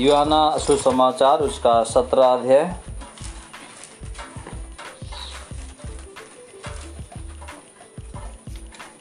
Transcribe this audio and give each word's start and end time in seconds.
युवाना 0.00 0.58
सुसमाचार, 0.58 1.40
उसका 1.40 1.84
सत्रह 1.84 2.26
अध्याय। 2.26 2.74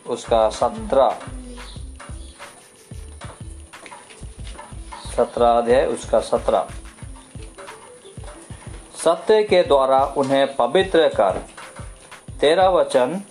उसका 0.07 0.49
सत्रह। 0.49 1.09
सत्रह 5.15 5.49
अध्याय, 5.49 5.85
उसका 5.85 6.19
सत्रह। 6.19 6.67
सत्य 8.95 9.43
के 9.43 9.63
द्वारा 9.63 10.05
उन्हें 10.05 10.55
पवित्र 10.55 11.07
कर। 11.07 11.45
तेरा 12.41 12.69
वचन 12.69 13.21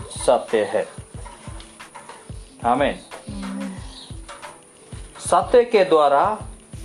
सत्य 0.00 0.64
है। 0.64 0.88
हमें 2.64 3.04
सत्य 5.20 5.64
के 5.64 5.84
द्वारा 5.84 6.38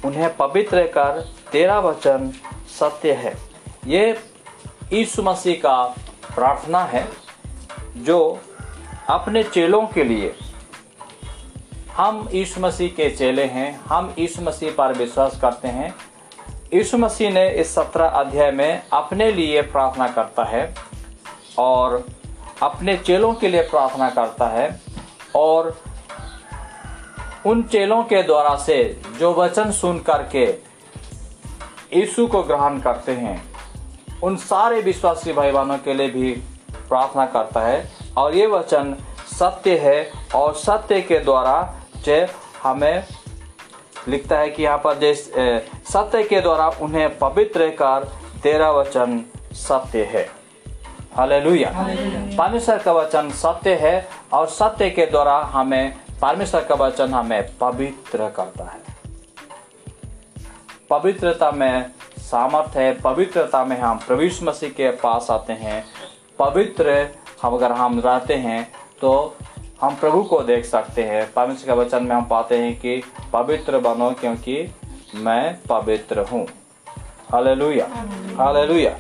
उन्हें 0.06 0.36
पवित्र 0.38 0.88
कर, 0.88 1.22
तेरा 1.52 1.80
वचन 1.80 2.32
सत्य 2.80 3.14
है। 3.14 3.36
ये 3.88 4.10
यीशु 4.94 5.24
मसीह 5.24 5.56
का 5.56 5.84
प्रार्थना 6.36 6.84
है, 6.86 7.08
जो 7.98 8.40
अपने 9.10 9.44
चेलों 9.44 9.86
के 9.88 10.04
लिए, 10.04 10.36
हम 11.94 12.30
यीशु 12.34 12.62
मसीह 12.62 12.90
के 12.90 13.10
चेले 13.10 13.44
हैं, 13.46 13.80
हम 13.86 14.14
यीशु 14.20 14.42
मसीह 14.42 14.72
पर 14.72 14.94
विश्वास 14.94 15.40
करते 15.42 15.68
हैं। 15.68 15.96
यीशु 16.74 16.98
मसीह 16.98 17.32
ने 17.32 17.50
इस 17.50 17.76
सत्रह 17.76 18.06
अध्याय 18.06 18.52
में 18.52 18.84
अपने 18.94 19.32
लिए 19.32 19.62
प्रार्थना 19.62 20.08
करता 20.08 20.44
है 20.44 20.76
और 21.58 22.06
अपने 22.62 22.98
चेलों 22.98 23.34
के 23.34 23.48
लिए 23.48 23.62
प्रार्थना 23.62 24.10
करता 24.10 24.48
है 24.48 24.82
और 25.36 25.78
उन 27.46 27.62
चेलों 27.64 28.04
के 28.04 28.22
द्वारा 28.24 28.56
से 28.56 28.78
जो 29.20 29.34
वचन 29.34 29.72
सुन 29.72 30.00
करके 30.00 30.46
यीशु 31.94 32.26
को 32.28 32.42
ग्रहण 32.44 32.80
करते 32.80 33.12
हैं 33.12 33.44
उन 34.24 34.36
सारे 34.36 34.82
विश्वासी 34.82 35.34
भाई 35.34 35.52
बहनों 35.52 35.78
के 35.78 35.94
लिए 35.94 36.08
भी 36.08 36.32
प्रार्थना 36.90 37.26
करता 37.26 37.62
है। 37.62 37.92
और 38.18 38.36
ये 38.36 38.48
वचन 38.48 38.96
सत्य 39.32 39.78
है 39.78 40.12
और 40.36 40.54
सत्य 40.56 41.02
के 41.02 41.20
द्वारा 41.20 41.58
जो 41.98 42.26
हमें 42.64 43.04
लिखता 44.08 44.38
है 44.40 44.50
कि 44.50 44.64
यहाँ 44.64 44.78
पर 44.78 44.98
जिस 45.00 45.26
सत्य 45.94 46.24
के 46.24 46.42
द्वारा 46.42 46.68
उन्हें 46.82 47.18
पवित्र 47.18 47.70
कर 47.72 48.08
तेरा 48.44 48.72
वचन 48.72 49.22
सत्य 49.54 50.04
है। 50.04 50.24
हालेलुया। 51.16 51.70
परमेश्वर 52.38 52.78
का 52.78 52.94
वचन 52.94 53.30
सत्य 53.34 53.76
है 53.82 54.08
और 54.34 54.48
सत्य 54.48 54.90
के 54.90 55.06
द्वारा 55.06 55.38
हमें 55.54 55.96
परमेश्वर 56.22 56.64
का 56.64 56.76
वचन 56.76 57.14
हमें 57.14 57.58
पवित्र 57.58 58.30
करता 58.30 58.64
है। 58.64 58.80
पवित्रता 60.90 61.52
में 61.52 61.92
सामर्थ 62.20 62.76
है 62.78 62.92
पवित्रता 63.02 63.64
में 63.66 63.78
हम 63.80 63.98
प्रभु 63.98 64.46
मसीह 64.46 64.70
के 64.70 64.90
पास 64.98 65.28
आते 65.32 65.54
हैं। 65.54 65.84
पवित्र 66.40 66.92
हम 67.42 67.54
अगर 67.54 67.72
हम 67.72 68.00
रहते 68.00 68.36
हैं 68.36 68.64
तो 69.02 69.38
हम 69.82 69.96
प्रभु 69.96 70.22
को 70.24 70.42
देख 70.44 70.66
सकते 70.66 71.04
हैं। 71.04 71.32
परमेश्वर 71.34 71.66
के 71.66 71.80
वचन 71.80 72.04
में 72.04 72.16
हम 72.16 72.26
पाते 72.26 72.58
हैं 72.58 72.76
कि 72.80 73.02
पवित्र 73.34 73.80
बनो 73.80 74.10
क्योंकि 74.12 74.74
मैं 75.16 75.58
पवित्र 75.64 76.26
हूँ। 76.32 76.46
हालेलुया। 77.32 77.88
हालेलुया। 78.38 78.92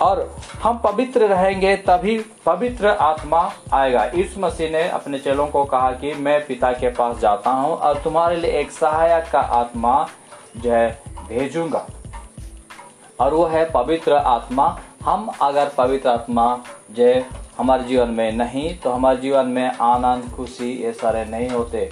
और 0.00 0.22
हम 0.62 0.78
पवित्र 0.78 1.26
रहेंगे 1.28 1.74
तभी 1.78 2.18
पवित्र 2.46 2.88
आत्मा 2.88 3.40
आएगा। 3.72 4.04
इस 4.14 4.36
मसीह 4.38 4.70
ने 4.70 4.88
अपने 4.88 5.18
चेलों 5.18 5.46
को 5.46 5.64
कहा 5.64 5.90
कि 5.92 6.12
मैं 6.14 6.40
पिता 6.46 6.72
के 6.72 6.90
पास 6.90 7.18
जाता 7.18 7.50
हूँ 7.50 7.76
और 7.76 8.00
तुम्हारे 8.02 8.36
लिए 8.36 8.60
एक 8.60 8.70
सहायक 8.70 9.30
का 9.32 9.40
आत्मा 9.40 10.06
जो 10.56 10.72
है 10.72 10.90
भेजूँगा। 11.28 11.86
और 13.20 13.34
वो 13.34 13.44
है 13.46 13.64
पवित्र 13.70 14.12
आत्मा। 14.12 14.78
हम 15.04 15.30
अगर 15.42 15.68
पवित्र 15.68 16.08
आत्मा 16.08 16.58
जो 16.90 17.12
हमारे 17.58 17.84
जीवन 17.84 18.08
में 18.08 18.30
नहीं 18.32 18.78
तो 18.78 18.90
हमारे 18.90 19.18
जीवन 19.18 19.46
में 19.46 19.66
आनंद, 19.66 20.30
खुशी 20.36 20.70
ये 20.82 20.92
सारे 20.92 21.24
नहीं 21.24 21.48
होते। 21.48 21.88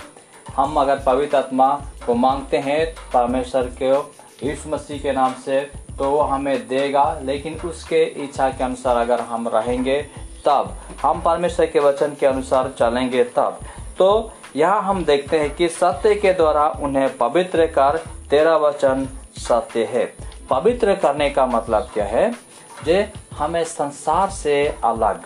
हम 0.57 0.77
अगर 0.77 1.03
पवित्र 1.07 1.37
आत्मा 1.37 1.69
को 2.07 2.15
मांगते 2.15 2.59
हैं, 2.59 2.87
परमेश्वर 3.15 3.71
के 3.83 4.51
इस 4.51 4.67
मसीह 4.67 5.01
के 5.03 5.13
नाम 5.13 5.35
से 5.45 5.61
तो 5.99 6.11
वो 6.11 6.21
हमें 6.21 6.67
देगा, 6.69 7.19
लेकिन 7.23 7.61
उसके 7.61 8.03
इच्छा 8.25 8.49
के 8.49 8.65
अनुसार 8.65 8.97
अगर 8.97 9.21
हम 9.21 9.49
रहेंगे, 9.49 10.03
तब 10.47 10.77
हम 11.03 11.21
परमेश्वर 11.21 11.67
के 11.67 11.79
वचन 11.79 12.15
के 12.21 12.27
अनुसार 12.27 12.73
चलेंगे 12.79 13.25
तब। 13.25 13.59
तो 13.99 14.33
यहाँ 14.57 14.83
हम 14.83 15.05
देखते 15.05 15.39
हैं 15.39 15.55
कि 15.55 15.69
सत्य 15.69 16.15
के 16.15 16.33
द्वारा 16.33 16.69
उन्हें 16.81 17.17
पवित्र 17.17 17.67
कर, 17.69 17.97
तेरा 18.31 18.57
वचन 18.57 19.09
सत्य 19.39 19.85
है। 19.85 20.05
पवित्र 20.51 20.95
करने 20.95 21.31
का 21.31 21.47
मतलब 21.47 21.91
क्या 21.95 22.05
है? 22.05 22.31
जे 22.85 23.13
हमें 23.35 23.65
संसार 23.65 24.31
से 24.31 24.67
अलग, 24.85 25.23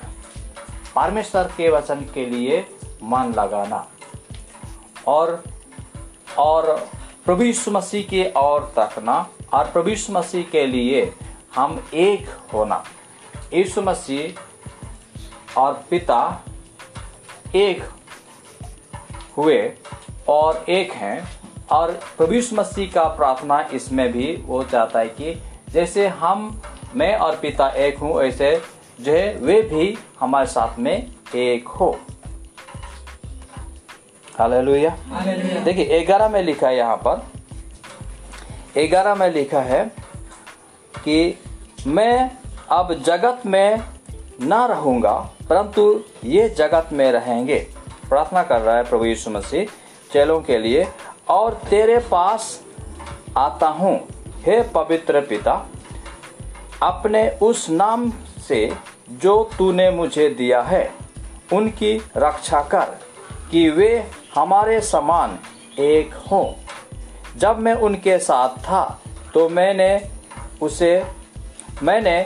परमेश्वर 0.96 1.50
के 1.56 1.68
वचन 1.70 2.00
के 2.14 2.26
लिए 2.26 2.64
मन 3.02 3.34
लगाना। 3.38 3.86
और 5.06 5.42
और 6.38 6.88
प्रभु 7.24 7.42
यीशु 7.42 7.70
मसीह 7.70 8.02
की 8.02 8.24
ओर 8.36 8.72
तकना 8.76 9.26
और 9.52 9.70
प्रभु 9.70 9.90
यीशु 9.90 10.12
मसीह 10.12 10.44
के 10.52 10.66
लिए 10.66 11.12
हम 11.54 11.82
एक 11.94 12.28
होना। 12.52 12.82
यीशु 13.54 13.82
मसीह 13.82 15.60
और 15.60 15.72
पिता 15.90 16.20
एक 17.54 17.82
हुए 19.36 19.60
और 20.28 20.64
एक 20.68 20.92
हैं 20.92 21.22
और 21.72 21.90
प्रभु 22.16 22.34
यीशु 22.34 22.56
मसीह 22.56 22.90
का 22.92 23.04
प्रार्थना 23.16 23.60
इसमें 23.72 24.12
भी 24.12 24.34
वो 24.46 24.62
चाहता 24.64 24.98
है 24.98 25.08
कि 25.08 25.34
जैसे 25.72 26.06
हम 26.20 26.62
मैं 26.94 27.14
और 27.16 27.36
पिता 27.36 27.68
एक 27.84 27.98
हूँ 27.98 28.22
ऐसे 28.22 28.50
जो 29.00 29.12
है 29.12 29.34
वे 29.36 29.60
भी 29.62 29.98
हमारे 30.20 30.46
साथ 30.46 30.78
में 30.78 31.12
एक 31.34 31.68
हो। 31.68 31.90
हालेलुया। 34.38 34.90
देखिए 35.64 36.04
ग्यारह 36.06 36.28
में 36.28 36.42
लिखा 36.42 36.68
है 36.68 36.76
यहाँ 36.76 36.96
पर 36.96 37.22
ग्यारह 38.76 39.14
में 39.14 39.30
लिखा 39.30 39.60
है 39.60 39.84
कि 40.94 41.38
मैं 41.86 42.30
अब 42.70 42.92
जगत 42.94 43.42
में 43.46 43.80
ना 44.40 44.64
रहूँगा, 44.66 45.12
परंतु 45.48 46.04
ये 46.24 46.48
जगत 46.48 46.88
में 46.92 47.12
रहेंगे। 47.12 47.58
प्रार्थना 48.08 48.42
कर 48.42 48.60
रहा 48.60 48.76
है 48.76 48.84
प्रभु 48.84 49.04
यीशु 49.04 49.30
मसीह, 49.30 49.66
चेलों 50.12 50.40
के 50.40 50.58
लिए, 50.58 50.86
और 51.28 51.54
तेरे 51.70 51.98
पास 51.98 52.60
आता 53.36 53.68
हूँ। 53.68 53.96
हे 54.38 54.62
पवित्र 54.62 55.20
पिता, 55.20 55.68
अपने 56.82 57.28
उस 57.42 57.70
नाम 57.70 58.10
से 58.48 58.72
जो 59.10 59.50
तूने 59.58 59.90
मुझे 59.90 60.28
दिया 60.28 60.62
है, 60.62 60.92
उनकी 61.52 61.96
रक्षा 62.16 62.62
कर 62.62 62.98
कि 63.50 63.68
वे 63.70 64.10
हमारे 64.34 64.80
समान 64.80 65.38
एक 65.78 66.14
हों। 66.30 66.61
जब 67.36 67.58
मैं 67.58 67.74
उनके 67.76 68.18
साथ 68.18 68.58
था 68.60 68.84
तो 69.34 69.48
मैंने 69.48 69.90
उसे, 70.62 71.02
मैंने 71.82 72.20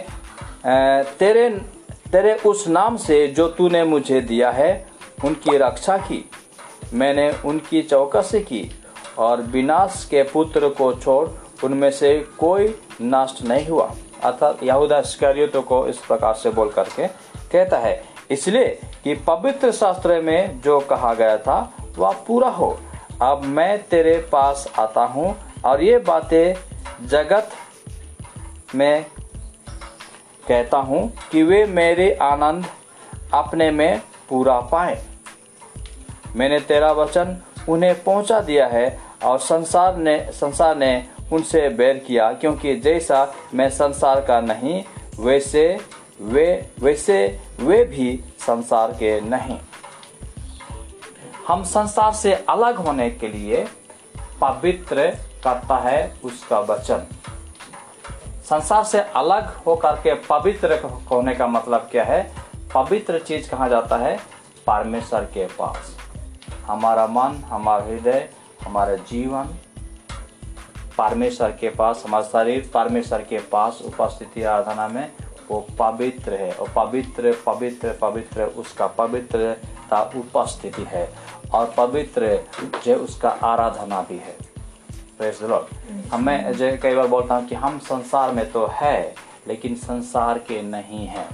तेरे 1.19 1.49
तेरे 2.13 2.35
उस 2.47 2.67
नाम 2.69 2.97
से 2.97 3.27
जो 3.29 3.47
तूने 3.49 3.83
मुझे 3.85 4.21
दिया 4.21 4.51
है, 4.51 4.87
उनकी 5.25 5.57
रक्षा 5.59 5.97
की। 5.99 6.25
मैंने 6.95 7.31
उनकी 7.45 7.83
चौकसी 7.83 8.41
की 8.41 8.71
और 9.19 9.41
विनाश 9.43 10.07
के 10.11 10.23
पुत्र 10.25 10.69
को 10.71 10.93
छोड़ 10.95 11.29
उनमें 11.65 11.91
से 11.91 12.17
कोई 12.39 12.75
नष्ट 13.03 13.43
नहीं 13.45 13.67
हुआ। 13.69 13.93
अर्थात 14.25 14.63
यहूदा 14.63 15.01
स्कैरियों 15.03 15.63
को 15.63 15.87
इस 15.87 15.99
प्रकार 15.99 16.35
से 16.35 16.51
बोल 16.51 16.69
करके 16.71 17.07
कहता 17.53 17.79
है, 17.79 18.03
इसलिए 18.31 18.69
कि 19.05 19.15
पवित्र 19.27 19.71
शास्त्र 19.73 20.21
में 20.21 20.61
जो 20.61 20.79
कहा 20.81 21.13
गया 21.15 21.37
था, 21.39 21.73
वह 21.99 22.13
पूरा 22.27 22.49
हो। 22.51 22.79
अब 23.23 23.45
मैं 23.47 23.83
तेरे 23.83 24.17
पास 24.33 24.67
आता 24.79 25.05
हूँ। 25.05 25.35
और 25.65 25.83
ये 25.83 25.99
बातें 25.99 26.55
जगत 27.09 27.51
में 28.75 29.05
कहता 30.45 30.79
हूँ 30.79 31.09
कि 31.33 31.43
वे 31.43 31.65
मेरे 31.67 32.13
आनंद 32.23 32.67
अपने 33.35 33.71
में 33.71 34.01
पूरा 34.29 34.59
पाए। 34.73 35.01
मैंने 36.37 36.61
तेरा 36.61 36.91
वचन 36.93 37.37
उन्हें 37.69 38.03
पहुँचा 38.03 38.41
दिया 38.41 38.67
है 38.67 38.99
और 39.25 39.39
संसार 39.39 39.97
ने 39.97 40.19
संसार 40.33 40.77
ने 40.77 41.05
उनसे 41.33 41.69
बैर 41.69 41.99
किया, 41.99 42.33
क्योंकि 42.33 42.75
जैसा 42.77 43.33
मैं 43.55 43.69
संसार 43.71 44.21
का 44.21 44.41
नहीं, 44.41 44.83
वैसे 45.21 45.79
वे 46.23 46.47
वैसे 46.81 47.17
वे 47.61 47.83
भी 47.85 48.19
संसार 48.39 48.93
के 48.93 49.21
नहीं। 49.21 49.59
हम 51.49 51.65
संसार 51.65 52.13
से 52.13 52.35
अलग 52.35 52.77
होने 52.77 53.11
के 53.11 53.29
लिए 53.29 53.69
पवित्र 54.41 55.19
करता 55.45 55.77
है 55.77 56.17
उसका 56.25 56.61
वचन। 56.61 57.07
संसार 58.45 58.85
से 58.85 59.01
अलग 59.01 59.57
होकर 59.57 59.93
के 59.93 60.15
पवित्र 60.15 60.73
होने 61.11 61.35
का 61.35 61.47
मतलब 61.47 61.81
क्या 61.81 62.05
है? 62.05 62.35
पवित्र 62.75 63.19
चीज़ 63.19 63.51
कहा 63.51 63.69
जाता 63.69 63.97
है? 63.97 64.17
परमेश्वर 64.67 65.21
के 65.21 65.47
पास। 65.47 65.97
हमारा 66.67 67.07
मन, 67.07 67.45
हमारा 67.45 67.85
हृदय, 67.85 68.29
हमारा 68.65 68.95
जीवन 68.95 69.45
परमेश्वर 70.99 71.53
के 71.53 71.69
पास, 71.69 72.03
हमारा 72.07 72.25
शरीर 72.25 72.71
परमेश्वर 72.75 73.23
के 73.23 73.39
पास 73.39 73.79
उपस्थिति 73.85 74.43
आराधना 74.43 74.89
में, 74.89 75.13
वो 75.51 75.67
पवित्र 75.79 76.35
है। 76.35 76.53
और 76.53 76.69
पवित्र 76.77 77.37
पवित्र 77.47 77.99
पवित्र, 78.01 78.43
उसका 78.43 78.87
पवित्रता 78.87 80.03
उपस्थिति 80.03 80.85
है। 80.89 81.26
और 81.55 81.73
पवित्र 81.77 82.39
जो 82.85 82.97
उसका 82.97 83.29
आराधना 83.45 84.01
भी 84.09 84.19
है। 84.19 84.37
प्रेस 85.19 85.43
लॉर्ड 85.43 86.13
हम 86.13 86.31
जो 86.53 86.77
कई 86.83 86.95
बार 86.95 87.07
बोलता 87.09 87.35
हूँ 87.35 87.47
कि 87.49 87.55
हम 87.55 87.79
संसार 87.79 88.33
में 88.33 88.51
तो 88.53 88.67
है 88.73 89.15
लेकिन 89.49 89.75
संसार 89.75 90.39
के 90.39 90.63
नहीं 90.63 91.07
है। 91.07 91.29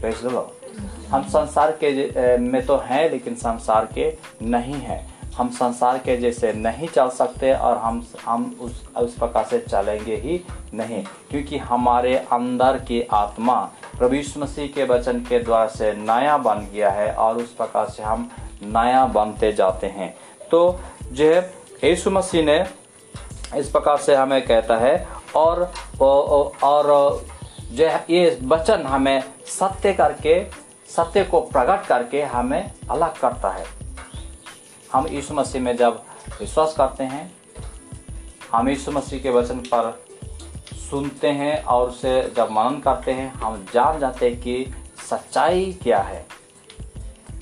प्रेस 0.00 0.22
लॉर्ड 0.24 0.62
हम 1.08 1.22
संसार 1.22 1.76
के 1.82 2.38
में 2.38 2.64
तो 2.66 2.76
हैं 2.86 3.10
लेकिन 3.10 3.34
संसार 3.34 3.88
के 3.94 4.12
नहीं 4.42 4.80
हैं। 4.82 5.02
हम 5.36 5.48
संसार 5.50 5.98
के 5.98 6.16
जैसे 6.16 6.52
नहीं 6.52 6.88
चल 6.88 7.08
सकते 7.10 7.52
और 7.52 7.76
हम 7.76 8.04
हम 8.24 8.44
उस 8.60 8.82
उस 8.96 9.14
प्रकार 9.14 9.44
से 9.44 9.58
चलेंगे 9.60 10.16
ही 10.16 10.40
नहीं 10.74 11.02
क्योंकि 11.30 11.58
हमारे 11.60 12.16
अंदर 12.32 12.78
की 12.88 13.00
आत्मा 13.12 13.54
प्रभु 13.98 14.40
मसीह 14.40 14.66
के 14.66 14.84
वचन 14.84 15.20
के 15.20 15.38
द्वारा 15.38 15.66
से 15.68 15.92
नया 15.92 16.36
बन 16.38 16.66
गया 16.72 16.90
है 16.90 17.12
और 17.14 17.36
उस 17.36 17.54
प्रकार 17.54 17.88
से 17.88 18.02
हम 18.02 18.30
नया 18.64 19.06
बनते 19.06 19.52
जाते 19.52 19.86
हैं। 19.86 20.14
तो 20.50 20.80
जो 21.12 21.24
है, 21.24 21.54
यीशु 21.84 22.10
मसीह 22.10 22.44
ने 22.44 22.66
इस 23.56 23.70
प्रकार 23.70 23.96
से 23.96 24.14
हमें 24.14 24.46
कहता 24.46 24.76
है, 24.76 25.08
और 25.36 25.72
और, 26.02 27.26
जो 27.72 27.88
ये 28.10 28.38
वचन 28.42 28.82
हमें 28.82 29.22
सत्य 29.46 29.92
करके, 29.92 30.44
सत्य 30.88 31.24
को 31.24 31.40
प्रकट 31.40 31.86
करके 31.86 32.22
हमें 32.22 32.72
अलग 32.90 33.18
करता 33.18 33.50
है। 33.50 33.66
हम 34.92 35.06
यीशु 35.06 35.34
मसीह 35.34 35.62
में 35.62 35.76
जब 35.76 36.02
विश्वास 36.40 36.74
करते 36.76 37.04
हैं, 37.04 37.32
हम 38.52 38.68
यीशु 38.68 38.92
मसीह 38.92 39.22
के 39.22 39.30
वचन 39.30 39.58
पर 39.58 40.04
सुनते 40.90 41.28
हैं 41.28 41.62
और 41.64 41.88
उसे 41.88 42.32
जब 42.36 42.50
मनन 42.50 42.80
करते 42.80 43.12
हैं, 43.12 43.32
हम 43.32 43.66
जान 43.74 43.98
जाते 43.98 44.30
हैं 44.30 44.40
कि 44.40 44.74
सच्चाई 45.10 45.78
क्या 45.82 45.98
है। 45.98 46.26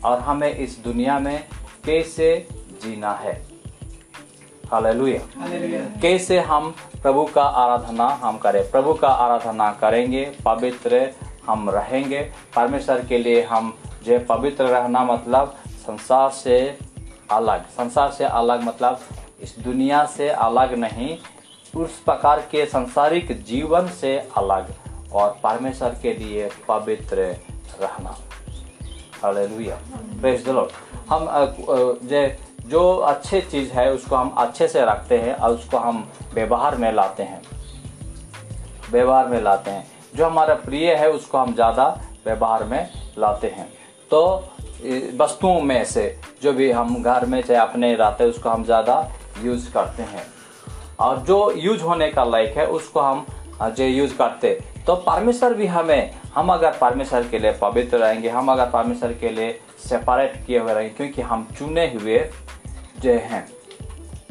और 0.04 0.18
हमें 0.18 0.54
इस 0.56 0.78
दुनिया 0.78 1.18
में 1.18 1.44
कैसे 1.84 2.48
जीना 2.82 3.12
है। 3.14 3.46
हालेलुया। 4.70 5.20
कैसे 6.00 6.38
हम 6.40 6.74
प्रभु 7.02 7.24
का 7.24 7.42
आराधना 7.42 8.06
हम 8.06 8.38
करें? 8.38 8.70
प्रभु 8.70 8.94
का 8.94 9.08
आराधना 9.08 9.72
करेंगे 9.72 10.24
पवित्र 10.44 11.10
हम 11.46 11.70
रहेंगे। 11.70 12.20
परमेश्वर 12.56 13.04
के 13.04 13.18
लिए 13.18 13.42
हम 13.42 13.78
जो 14.04 14.18
पवित्र 14.18 14.64
रहना 14.64 15.04
मतलब 15.04 15.56
संसार 15.68 16.30
से 16.30 16.78
अलग। 17.30 17.66
संसार 17.68 18.10
से 18.10 18.24
अलग 18.24 18.62
मतलब 18.62 19.00
इस 19.40 19.56
दुनिया 19.58 20.04
से 20.06 20.28
अलग 20.28 20.74
नहीं 20.74 21.18
उस 21.76 21.98
प्रकार 21.98 22.40
के 22.40 22.66
संसारिक 22.66 23.42
जीवन 23.44 23.88
से 23.88 24.18
अलग 24.18 24.74
और 25.12 25.38
परमेश्वर 25.44 25.96
के 26.02 26.14
लिए 26.14 26.50
पवित्र 26.68 27.16
रहना। 27.80 28.16
हालेलुया 29.22 29.76
प्रेज 30.20 30.44
द 30.44 30.48
लॉर्ड 30.48 30.70
हम 31.10 31.26
जो 32.04 32.26
जो 32.62 32.82
अच्छे 32.96 33.40
चीज़ 33.42 33.72
है, 33.72 33.92
उसको 33.92 34.16
हम 34.16 34.28
अच्छे 34.38 34.66
से 34.68 34.84
रखते 34.86 35.16
हैं, 35.18 35.34
और 35.34 35.50
उसको 35.50 35.78
हम 35.78 36.08
व्यवहार 36.34 36.76
में 36.76 36.92
लाते 36.92 37.22
हैं। 37.22 37.40
व्यवहार 38.90 39.26
में 39.28 39.40
लाते 39.42 39.70
हैं। 39.70 39.86
जो 40.14 40.26
हमारा 40.26 40.54
प्रिय 40.54 40.94
है, 40.94 41.10
उसको 41.10 41.38
हम 41.38 41.54
ज़्यादा 41.54 41.86
व्यवहार 42.26 42.64
में 42.64 42.88
लाते 43.18 43.48
हैं। 43.48 43.68
तो 44.10 44.22
वस्तुओं 45.16 45.60
में 45.60 45.84
से, 45.84 46.04
जो 46.42 46.52
भी 46.52 46.70
हम 46.70 47.02
घर 47.02 47.26
में 47.26 47.40
चाहे 47.42 47.60
अपने 47.60 47.94
रहते 47.94 48.24
उसको 48.24 48.48
हम 48.50 48.64
ज़्यादा 48.64 48.96
यूज़ 49.42 49.70
करते 49.72 50.02
हैं। 50.04 50.24
और 51.00 51.18
जो 51.18 51.50
यूज़ 51.56 51.82
होने 51.82 52.10
का 52.10 52.24
लायक 52.24 52.56
है, 52.56 52.66
उसको 52.68 53.00
हम 53.00 53.26
जो 53.68 53.84
यूज़ 53.84 54.16
करते 54.16 54.58
तो 54.86 54.94
परमेश्वर 54.96 55.54
भी 55.54 55.66
हमें 55.66 56.10
हम 56.34 56.52
अगर 56.52 56.76
परमेश्वर 56.80 57.28
के 57.28 57.38
लिए 57.38 57.52
पवित्र 57.52 57.98
रहेंगे 57.98 58.28
हम 58.28 58.52
अगर 58.52 58.66
परमेश्वर 58.66 59.12
के 59.12 59.28
लिए 59.28 59.60
सेपरेट 59.88 60.44
किए 60.46 60.58
हुए 60.58 60.72
रहेंगे 60.72 60.94
क्योंकि 60.96 61.22
हम 61.22 61.48
चुने 61.58 61.86
हुए 61.92 62.18
जो 63.00 63.10
हैं 63.10 63.46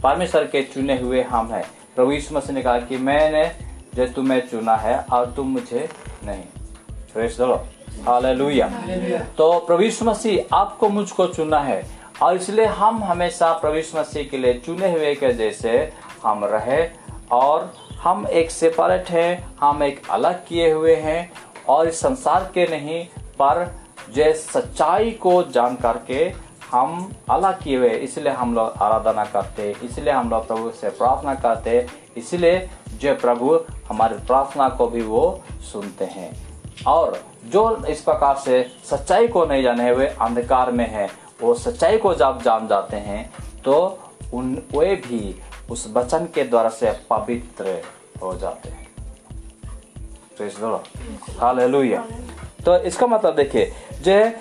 परमेश्वर 0.04 0.44
के 0.44 0.62
चुने 0.63 0.98
हुए 0.98 1.22
हम 1.22 1.48
हैं। 1.48 1.63
प्रभु 1.95 2.12
यीशु 2.12 2.36
मसीह 2.36 2.56
ने 2.56 2.62
कहा 2.62 2.80
कि 2.80 2.98
मैंने 2.98 3.51
जो 3.95 4.06
तुम्हें 4.06 4.42
चुना 4.48 4.75
है 4.75 4.98
और 5.00 5.25
तुम 5.25 5.48
मुझे 5.48 5.89
नहीं। 6.24 6.44
दो 7.38 7.56
हालेलुया 8.07 8.68
तो 9.38 9.60
प्रभु 9.60 9.83
यीशु 9.83 10.06
मसीह 10.06 10.56
आपको 10.56 10.89
मुझको 10.89 11.28
चुना 11.28 11.60
है 11.60 11.83
और 12.22 12.36
इसलिए 12.36 12.66
हम 12.66 13.04
हमेशा 13.04 13.51
प्रभु 13.54 13.75
यीशु 13.75 13.98
मसीह 14.00 14.24
के 14.24 14.38
लिए 14.38 14.54
चुने 14.54 14.92
हुए 14.92 15.16
के 15.16 15.33
जैसे 15.33 15.94
हम 16.24 16.45
रहे 16.45 16.88
और 17.31 17.74
हम 18.03 18.25
एक 18.27 18.51
सेपरेट 18.51 19.09
हैं, 19.09 19.56
हम 19.59 19.83
एक 19.83 20.09
अलग 20.09 20.45
किए 20.48 20.71
हुए 20.71 20.95
हैं 20.98 21.31
और 21.69 21.88
इस 21.88 22.00
संसार 22.00 22.50
के 22.53 22.65
नहीं, 22.68 23.03
पर 23.39 23.65
जो 24.09 24.33
सच्चाई 24.36 25.12
को 25.21 25.42
जान 25.45 25.75
करके 25.75 26.31
हम 26.71 27.12
अलग 27.30 27.62
किए 27.63 27.77
हुए 27.77 27.89
इसलिए 27.89 28.33
हम 28.33 28.53
लोग 28.56 28.81
आराधना 28.81 29.25
करते, 29.25 29.69
इसलिए 29.83 30.13
हम 30.13 30.30
लोग 30.30 30.48
प्रभु 30.48 30.71
से 30.71 30.89
प्रार्थना 30.89 31.36
करते, 31.36 31.86
इसलिए 32.18 32.69
जो 33.01 33.13
प्रभु 33.15 33.59
हमारी 33.89 34.15
प्रार्थना 34.27 34.69
को 34.69 34.88
भी 34.88 35.01
वो 35.04 35.42
सुनते 35.71 36.06
हैं। 36.06 36.31
और 36.88 37.19
जो 37.45 37.86
इस 37.86 38.01
प्रकार 38.01 38.36
से 38.38 38.63
सच्चाई 38.86 39.27
को 39.27 39.45
नहीं 39.45 39.63
जाने 39.63 39.89
हुए 39.89 40.06
अंधकार 40.06 40.71
में 40.71 40.88
है, 40.89 41.09
वो 41.42 41.54
सच्चाई 41.56 41.97
को 41.97 42.13
जब 42.15 42.42
जान 42.42 42.68
जाते 42.68 42.97
हैं 42.97 43.24
तो 43.63 44.00
उन, 44.33 44.54
वे 44.75 44.95
भी 44.97 45.36
उस 45.71 45.88
वचन 45.94 46.27
के 46.35 46.44
द्वारा 46.44 46.69
से 46.71 46.91
पवित्र 47.09 47.81
हो 48.21 48.33
जाते 48.38 48.69
हैं। 48.69 48.79
हालेलुया 51.39 52.06
तो 52.65 52.77
इसका 52.79 53.07
मतलब 53.07 53.35
देखिए, 53.35 53.71
जो 54.01 54.31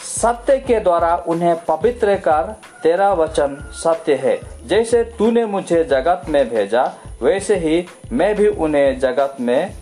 सत्य 0.00 0.58
के 0.58 0.78
द्वारा 0.80 1.14
उन्हें 1.28 1.54
पवित्र 1.64 2.16
कर 2.18 2.52
तेरा 2.82 3.12
वचन 3.14 3.56
सत्य 3.74 4.14
है। 4.14 4.38
जैसे 4.68 5.02
तूने 5.18 5.44
मुझे 5.46 5.82
जगत 5.84 6.28
में 6.28 6.48
भेजा, 6.50 6.84
वैसे 7.22 7.56
ही 7.58 7.86
मैं 8.12 8.34
भी 8.36 8.46
उन्हें 8.48 8.98
जगत 9.00 9.36
में 9.40 9.74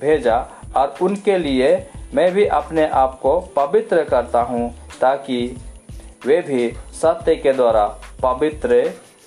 भेजा 0.00 0.38
और 0.76 0.94
उनके 1.02 1.38
लिए 1.38 1.76
मैं 2.14 2.30
भी 2.32 2.44
अपने 2.46 2.86
आप 2.88 3.18
को 3.22 3.38
पवित्र 3.56 4.04
करता 4.04 4.40
हूँ, 4.42 4.70
ताकि 5.00 5.56
वे 6.26 6.40
भी 6.42 6.70
सत्य 6.94 7.34
के 7.36 7.52
द्वारा 7.52 7.86
पवित्र 8.22 8.82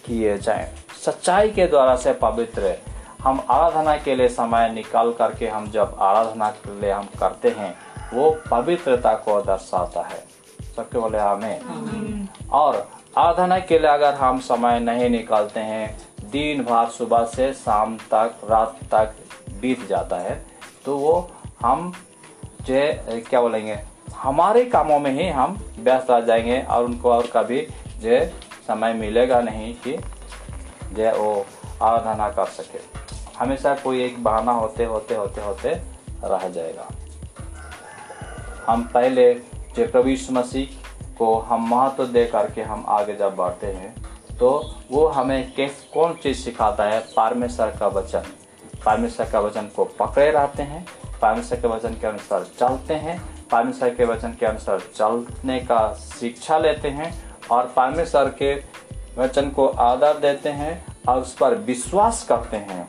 किए 0.05 0.38
जाएँ। 0.38 0.74
सच्चाई 1.05 1.50
के 1.50 1.67
द्वारा 1.67 1.95
से 1.95 2.13
पवित्र 2.13 2.75
हम 3.22 3.43
आराधना 3.50 3.95
के 3.98 4.15
लिए 4.15 4.27
समय 4.29 4.69
निकाल 4.69 5.12
करके 5.13 5.48
हम 5.48 5.69
जब 5.72 5.98
आराधना 6.01 6.50
के 6.50 6.79
लिए 6.81 6.91
हम 6.91 7.07
करते 7.19 7.50
हैं 7.50 7.74
वो 8.13 8.29
पवित्रता 8.51 9.13
को 9.17 9.41
दर्शाता 9.41 10.01
है। 10.03 10.24
सबके 10.75 11.00
बोले 11.00 11.17
हमें 11.17 12.27
और 12.51 12.88
आराधना 13.17 13.60
के 13.60 13.79
लिए 13.79 13.89
अगर 13.89 14.13
हम 14.13 14.39
समय 14.41 14.79
नहीं 14.79 15.10
निकालते 15.10 15.60
हैं 15.60 15.86
दिन 16.31 16.63
भर 16.63 16.89
सुबह 16.89 17.25
से 17.25 17.51
शाम 17.53 17.98
तक 18.13 18.48
रात 18.50 18.77
तक 18.93 19.13
बीत 19.62 19.88
जाता 19.88 20.17
है 20.17 20.36
तो 20.86 20.98
वो 20.98 21.31
हम 21.62 21.91
जो 22.62 23.22
क्या 23.29 23.41
बोलेंगे? 23.41 23.79
हमारे 24.15 24.63
कामों 24.65 25.00
में 25.00 25.12
ही 25.12 25.27
हम 25.29 25.57
व्यस्त 25.79 26.12
रह 26.12 26.19
जाएँगे 26.22 26.62
और 26.62 26.83
उनको 26.86 27.12
और 27.12 27.27
कभी 27.27 27.60
जो 28.01 28.19
समय 28.67 28.93
मिलेगा 28.93 29.39
नहीं 29.41 29.74
कि 29.75 29.98
जो 30.93 31.12
वो 31.17 31.46
आराधना 31.82 32.29
कर 32.29 32.46
सके। 32.46 32.79
हमेशा 33.39 33.74
कोई 33.75 34.03
एक 34.03 34.24
बहाना 34.24 34.51
होते 34.51 34.86
होते 34.86 35.15
होते 35.15 35.41
होते 35.41 35.70
रह 36.24 36.50
जाएगा। 36.50 36.88
हम 38.67 38.84
पहले 38.93 39.34
जो 39.77 39.88
प्रभु 39.88 40.34
मसीह 40.34 41.15
को 41.17 41.39
हम 41.39 41.67
महत्व 41.70 42.05
दे 42.05 42.25
करके 42.25 42.62
हम 42.62 42.86
आगे 42.88 43.15
जब 43.15 43.36
बढ़ते 43.36 43.67
हैं 43.67 43.96
तो 44.38 44.50
वो 44.91 45.08
हमें 45.08 45.51
किस, 45.53 45.72
कौन 45.93 46.13
चीज़ 46.13 46.38
सिखाता 46.38 46.84
है? 46.84 47.00
परमेश्वर 47.00 47.75
का 47.79 47.88
वचन। 47.88 48.24
परमेश्वर 48.86 49.29
का 49.32 49.39
वचन 49.39 49.67
को 49.75 49.84
पकड़े 49.86 50.32
रहते 50.32 50.63
हैं। 50.63 50.86
परमेश्वर 51.22 51.60
के 51.62 51.67
वचन 51.67 51.93
के 51.93 52.08
अनुसार 52.08 52.46
चलते 52.60 52.93
हैं। 52.93 53.48
परमेश्वर 53.48 53.89
के 53.89 54.05
वचन 54.05 54.32
के 54.39 54.46
अनुसार 54.46 54.79
चलने 54.96 55.60
का 55.60 55.93
शिक्षा 55.93 56.58
लेते 56.58 56.89
हैं। 56.89 57.33
और 57.51 57.73
परमेश्वर 57.75 58.29
के 58.41 58.53
वचन 59.17 59.50
को 59.50 59.67
आदर 59.67 60.17
देते 60.17 60.50
हैं 60.50 60.85
और 61.07 61.21
उस 61.21 61.33
पर 61.33 61.55
विश्वास 61.55 62.23
करते 62.23 62.57
हैं 62.57 62.88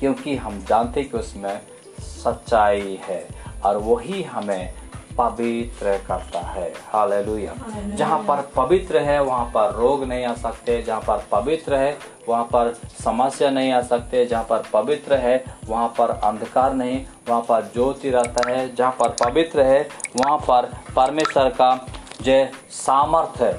क्योंकि 0.00 0.36
हम 0.36 0.64
जानते 0.68 1.02
कि 1.04 1.18
उसमें 1.18 1.60
सच्चाई 2.00 2.98
है 3.02 3.26
और 3.64 3.76
वही 3.76 4.22
हमें 4.22 4.72
पवित्र 5.18 5.96
करता 6.08 6.40
है। 6.40 6.72
हालेलुया। 6.86 7.54
जहाँ 7.96 8.18
पर 8.28 8.40
पवित्र 8.56 8.98
है 8.98 9.20
वहाँ 9.22 9.44
पर 9.44 9.74
रोग 9.74 10.04
नहीं 10.04 10.24
आ 10.24 10.34
सकते। 10.34 10.80
जहाँ 10.82 11.00
पर 11.00 11.24
पवित्र 11.32 11.74
है 11.74 11.98
वहाँ 12.28 12.44
पर 12.44 12.72
समस्या 13.04 13.50
नहीं 13.50 13.72
आ 13.72 13.80
सकते। 13.82 14.24
जहाँ 14.26 14.44
पर 14.44 14.62
पवित्र 14.72 15.14
है 15.14 15.44
वहाँ 15.68 15.88
पर 15.98 16.10
अंधकार 16.10 16.74
नहीं 16.74 17.04
वहाँ 17.28 17.40
पर 17.40 17.70
ज्योति 17.74 18.10
रहता 18.10 18.48
है। 18.50 18.74
जहाँ 18.74 18.92
पर 19.00 19.08
पवित्र 19.24 19.62
है 19.62 19.88
वहाँ 20.16 20.38
पर 20.38 20.70
परमेश्वर 20.96 21.48
का 21.50 21.74
जय 22.22 22.50
सामर्थ्य 22.70 23.58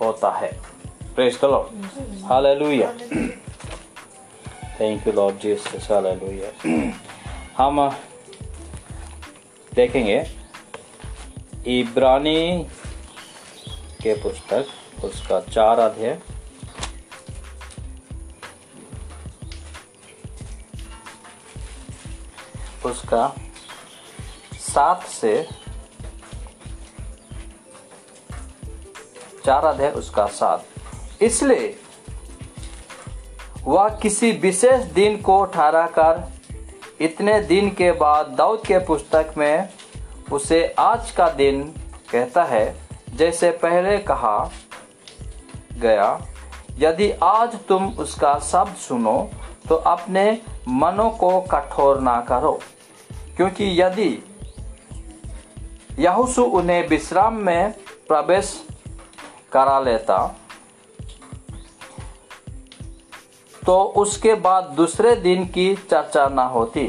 होता 0.00 0.30
है। 0.32 0.50
प्रेस 1.14 1.36
करो 1.36 1.58
hallelujah 2.58 2.90
thank 4.80 5.06
you 5.06 5.12
Lord 5.12 5.38
ji 5.40 5.54
hallelujah 6.18 6.50
हम 7.58 7.88
देखेंगे 9.72 10.18
इब्रानी 11.70 12.66
के 14.02 14.14
पुस्तक, 14.22 14.66
उसका 15.04 15.40
चार 15.42 15.78
अध्याय। 15.80 16.18
उसका 22.86 23.26
सात 24.60 25.06
से 25.10 25.32
चार 29.46 29.64
अध्याय 29.64 29.90
उसका 29.90 30.26
साथ। 30.26 31.22
इसलिए 31.22 31.74
वह 33.64 33.88
किसी 34.02 34.30
विशेष 34.32 34.84
दिन 34.92 35.16
को 35.16 35.44
ठहरा 35.44 35.86
कर 35.86 36.24
इतने 37.00 37.40
दिन 37.40 37.70
के 37.70 37.90
बाद 37.92 38.34
दाऊद 38.38 38.62
के 38.66 38.78
पुस्तक 38.78 39.34
में 39.38 39.68
उसे 40.32 40.74
आज 40.78 41.10
का 41.10 41.28
दिन 41.28 41.62
कहता 42.12 42.44
है, 42.44 42.76
जैसे 43.14 43.50
पहले 43.50 43.96
कहा 43.98 44.50
गया, 45.72 46.20
यदि 46.78 47.10
आज 47.22 47.56
तुम 47.68 47.88
उसका 47.88 48.38
शब्द 48.38 48.76
सुनो 48.78 49.30
तो 49.68 49.74
अपने 49.74 50.30
मनों 50.68 51.10
को 51.10 51.40
कठोर 51.40 52.00
ना 52.00 52.20
करो। 52.20 52.58
क्योंकि 53.36 53.70
यदि 53.82 54.10
यहोशू 55.98 56.44
उन्हें 56.44 56.86
विश्राम 56.88 57.34
में 57.36 57.72
प्रवेश 58.08 58.65
करा 59.52 59.78
लेता। 59.80 60.36
तो 63.66 63.82
उसके 63.96 64.34
बाद 64.34 64.64
दूसरे 64.64 65.16
दिन 65.16 65.44
की 65.44 65.74
चर्चा 65.90 66.28
न 66.28 66.38
होती। 66.38 66.86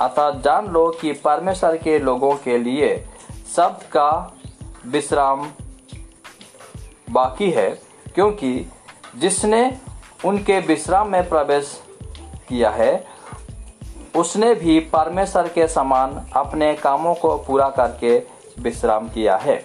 अतः 0.00 0.30
जान 0.30 0.66
लो 0.66 0.88
कि 1.00 1.12
परमेश्वर 1.12 1.76
के 1.76 1.98
लोगों 1.98 2.34
के 2.34 2.58
लिए 2.58 2.96
शब्द 3.56 3.82
का 3.82 4.38
विश्राम 4.86 5.46
बाकी 7.10 7.50
है, 7.50 7.70
क्योंकि 8.14 8.70
जिसने 9.16 9.78
उनके 10.24 10.58
विश्राम 10.60 11.08
में 11.08 11.28
प्रवेश 11.28 11.82
किया 12.48 12.70
है, 12.70 13.06
उसने 14.16 14.54
भी 14.54 14.80
परमेश्वर 14.80 15.48
के 15.48 15.68
समान 15.68 16.26
अपने 16.36 16.74
कामों 16.74 17.14
को 17.14 17.36
पूरा 17.38 17.68
करके 17.68 18.18
विश्राम 18.62 19.08
किया 19.08 19.36
है। 19.36 19.56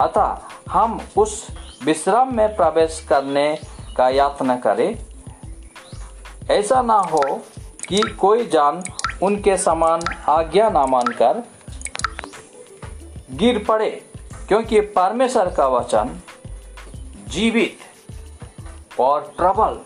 अतः 0.00 0.36
हम 0.70 1.00
उस 1.16 1.46
विश्राम 1.84 2.34
में 2.36 2.56
प्रवेश 2.56 3.04
करने 3.08 3.46
का 3.96 4.08
यत्न 4.08 4.56
करें। 4.56 4.98
ऐसा 6.50 6.80
ना 6.82 6.98
हो 7.12 7.22
कि 7.88 8.00
कोई 8.20 8.46
जान 8.46 8.82
उनके 9.22 9.56
समान 9.56 10.02
आज्ञा 10.28 10.68
ना 10.70 10.84
मानकर 10.86 11.42
गिर 13.32 13.64
पड़े, 13.68 13.90
क्योंकि 14.48 14.80
परमेश्वर 14.80 15.50
का 15.50 15.66
वचन 15.68 16.20
जीवित 17.28 17.78
और 19.00 19.20
प्रबल 19.36 19.78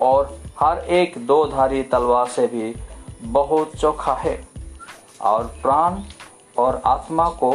और 0.00 0.38
हर 0.60 0.78
एक 0.78 1.26
दो 1.26 1.44
धारी 1.44 1.82
तलवार 1.82 2.26
से 2.26 2.46
भी 2.46 2.74
बहुत 3.22 3.76
चोखा 3.76 4.14
है। 4.14 4.36
और 5.22 5.44
प्राण 5.62 6.00
और 6.58 6.80
आत्मा 6.86 7.28
को 7.30 7.50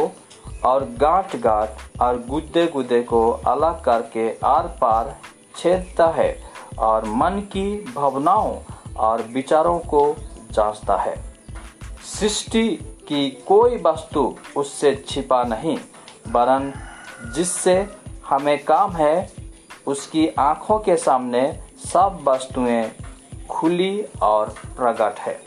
और 0.64 0.84
गांठ 0.84 1.36
गांठ 1.36 2.00
और 2.00 2.18
गुद्दे 2.28 2.66
गुद्दे 2.66 3.02
को 3.02 3.30
अलग 3.30 3.82
करके 3.84 4.38
आर 4.44 4.66
पार 4.80 5.16
छेदता 5.56 6.06
है 6.06 6.42
और 6.78 7.04
मन 7.04 7.40
की 7.52 7.84
भावनाओं 7.96 8.58
और 8.96 9.22
विचारों 9.22 9.78
को 9.78 10.16
जांचता 10.50 10.96
है। 10.96 11.14
सृष्टि 12.04 12.68
की 13.08 13.30
कोई 13.30 13.76
वस्तु 13.76 14.34
उससे 14.56 15.04
छिपा 15.08 15.42
नहीं, 15.44 15.78
वरन 16.28 16.72
जिससे 17.34 17.88
हमें 18.26 18.64
काम 18.64 18.92
है, 18.92 19.32
उसकी 19.86 20.28
आँखों 20.28 20.78
के 20.78 20.96
सामने 20.96 21.60
सब 21.92 22.24
वस्तुएँ 22.24 22.90
खुली 23.50 24.04
और 24.22 24.54
प्रकट 24.76 25.18
है। 25.18 25.40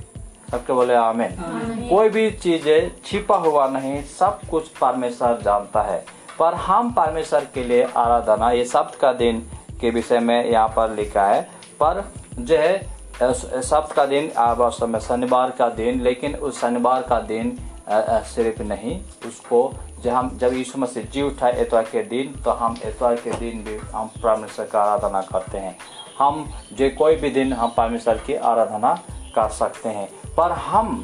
सबके 0.51 0.73
बोले 0.73 0.93
आमेन। 0.95 1.87
कोई 1.89 2.09
भी 2.09 2.29
चीज़ें 2.33 2.91
छिपा 3.05 3.37
हुआ 3.37 3.67
नहीं 3.69 4.01
सब 4.09 4.39
कुछ 4.49 4.67
परमेश्वर 4.77 5.39
जानता 5.43 5.81
है। 5.81 6.03
पर 6.39 6.53
हम 6.61 6.91
परमेश्वर 6.93 7.47
के 7.53 7.63
लिए 7.63 7.83
आराधना 7.97 8.51
ये 8.51 8.65
शब्द 8.65 8.95
का 9.01 9.11
दिन 9.15 9.39
के 9.81 9.89
विषय 9.91 10.19
में 10.19 10.45
यहाँ 10.45 10.67
पर 10.67 10.95
लिखा 10.95 11.25
है। 11.25 11.41
पर 11.81 12.03
जो 12.37 12.57
है 12.57 13.61
शब्द 13.61 13.91
का 13.93 14.05
दिन 14.05 14.31
वास्तव 14.57 14.87
में 14.87 14.99
शनिवार 14.99 15.51
का 15.57 15.69
दिन 15.71 16.01
लेकिन 16.01 16.35
उस 16.35 16.59
शनिवार 16.61 17.01
का 17.01 17.19
दिन 17.23 17.57
सिर्फ़ 17.89 18.61
नहीं 18.63 18.99
उसको 19.27 19.59
जब 20.03 20.11
हम 20.11 20.29
जब 20.37 20.53
यीशु 20.53 20.79
मसीह 20.79 21.03
जी 21.03 21.21
उठाए 21.21 21.61
एतवार 21.61 21.83
के 21.83 22.01
दिन 22.03 22.33
तो 22.43 22.51
हम 22.53 22.75
एतवार 22.85 23.15
के 23.15 23.31
दिन 23.31 23.63
भी 23.63 23.77
हम 23.89 24.09
परमेश्वर 24.23 24.65
का 24.65 24.81
आराधना 24.81 25.21
करते 25.23 25.57
हैं। 25.57 25.77
हम 26.17 26.45
जो 26.73 26.89
कोई 26.97 27.15
भी 27.15 27.29
दिन 27.29 27.53
हम 27.53 27.73
परमेश्वर 27.77 28.17
की 28.27 28.35
आराधना 28.43 28.93
कर 29.35 29.49
सकते 29.49 29.89
हैं। 29.89 30.07
पर 30.37 30.51
हम 30.51 31.03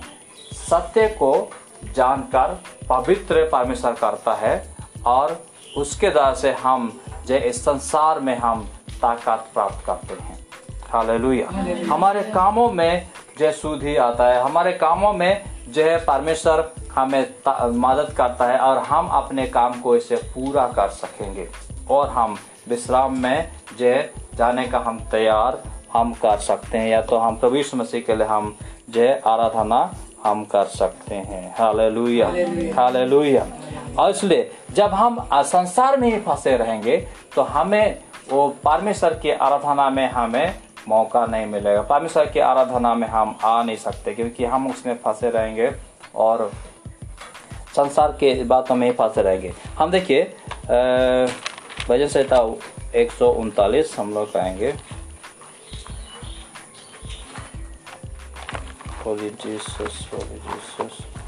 सत्य 0.54 1.08
को 1.22 1.32
जानकर 1.96 2.60
पवित्र 2.90 3.48
परमेश्वर 3.52 3.94
करता 3.94 4.34
है 4.34 4.54
और 5.06 5.40
उसके 5.78 6.10
द्वारा 6.10 6.34
से 6.34 6.52
हम 6.54 6.92
जो 7.28 7.36
इस 7.36 7.64
संसार 7.66 8.20
में 8.20 8.38
हम 8.38 8.68
ताकत 9.02 9.48
प्राप्त 9.54 9.86
करते 9.86 10.22
हैं। 10.24 10.40
हालेलुया। 10.92 11.48
हमारे 11.94 12.22
कामों 12.24 12.72
में 12.72 13.08
जो 13.40 13.52
शुद्धि 13.52 13.96
आता 13.98 14.28
है 14.28 14.42
हमारे 14.42 14.72
कामों 14.74 15.14
में 15.14 15.44
जो 15.68 15.84
है 15.84 15.98
परमेश्वर 16.06 16.72
हमें 16.92 17.22
मदद 17.80 18.14
करता 18.14 18.46
है 18.46 18.58
और 18.60 18.78
हम 18.84 19.08
अपने 19.08 19.46
काम 19.48 19.80
को 19.82 19.96
इसे 19.96 20.16
पूरा 20.34 20.68
कर 20.68 20.90
सकेंगे 20.90 21.48
और 21.90 22.10
हम 22.10 22.38
विश्राम 22.70 23.18
में 23.18 23.52
जो 23.80 23.94
जाने 24.36 24.68
का 24.68 24.80
हम 24.80 25.00
तैयार 25.12 25.62
हम 25.94 26.14
कर 26.14 26.38
सकते 26.40 26.78
हैं 26.78 26.90
या 26.90 27.02
तो 27.02 27.18
हम 27.18 27.36
प्रभु 27.38 27.56
यीशु 27.56 27.78
मसीह 27.78 28.02
के 28.02 28.16
लिए 28.16 28.28
हम 28.28 28.56
जय 28.90 29.22
आराधना 29.28 29.80
हम 30.24 30.44
कर 30.46 30.66
सकते 30.68 31.16
हैं। 31.16 31.54
हालेलुया। 31.58 32.28
हालेलुया। 32.76 33.46
और 34.00 34.10
इसलिए 34.10 34.52
जब 34.72 34.94
हम 34.94 35.18
संसार 35.34 35.98
में 35.98 36.10
ही 36.12 36.20
फंसे 36.22 36.56
रहेंगे 36.58 36.98
तो 37.36 37.42
हमें 37.42 37.98
वो 38.30 38.48
परमेश्वर 38.64 39.14
की 39.14 39.32
आराधना 39.32 39.90
में 39.90 40.08
हमें 40.12 40.56
मौका 40.90 41.26
नहीं 41.26 41.46
मिलेगा। 41.46 41.82
परमेश्वर 41.82 42.26
की 42.26 42.40
आराधना 42.40 42.94
में 42.96 43.08
हम 43.08 43.36
आ 43.44 43.62
नहीं 43.64 43.78
सकते 43.78 44.14
क्योंकि 44.14 44.46
हम 44.46 44.70
उसमें 44.70 44.96
फंसे 44.96 45.30
रहेंगे 45.30 45.72
और 46.16 46.52
संसार 47.76 48.12
के 48.12 48.34
बातों 48.44 48.76
में 48.76 48.88
ही 48.88 48.94
फंसे 48.94 49.22
रहेंगे। 49.22 49.54
हम 49.78 49.92
देखिए 49.92 50.24
भजन 51.90 52.08
संहिता 52.08 52.38
एक 52.96 53.12
सौ 53.12 53.30
उनतालीस 53.34 53.96
हम 54.00 54.14
लोग 54.14 54.34
पाएँगे 54.34 54.74
Providus, 59.04 59.66
providus. 60.10 61.21